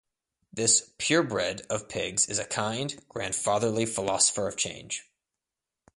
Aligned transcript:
This 0.51 0.89
"purebred" 0.97 1.61
of 1.69 1.87
pigs 1.87 2.25
is 2.27 2.39
a 2.39 2.45
kind, 2.45 2.99
grandfatherly 3.07 3.85
philosopher 3.85 4.47
of 4.47 4.57
change. 4.57 5.07